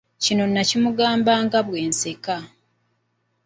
[0.23, 2.35] Kino nakimugamba nga bwe nseka.